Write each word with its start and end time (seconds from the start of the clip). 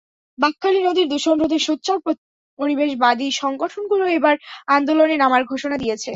বাঁকখালী 0.37 0.79
নদীর 0.83 1.07
দূষণ 1.09 1.35
রোধে 1.39 1.59
সোচ্চার 1.59 1.97
পরিবেশবাদী 2.59 3.27
সংগঠনগুলো 3.41 4.05
এবার 4.17 4.35
আন্দোলনে 4.67 5.15
নামার 5.17 5.43
ঘোষণা 5.43 5.77
দিয়েছে। 5.77 6.09